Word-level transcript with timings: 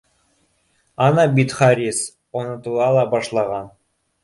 Ана 1.07 1.25
бит, 1.35 1.53
Харис, 1.59 2.01
онотола 2.41 2.91
ла 2.99 3.07
башлаған 3.15 3.73